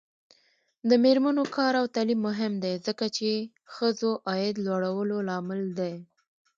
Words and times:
د 0.89 0.91
میرمنو 1.03 1.43
کار 1.55 1.73
او 1.81 1.85
تعلیم 1.95 2.19
مهم 2.29 2.53
دی 2.63 2.73
ځکه 2.87 3.05
چې 3.17 3.29
ښځو 3.73 4.09
عاید 4.29 4.55
لوړولو 4.65 5.17
لامل 5.29 5.61
دی. 5.79 5.93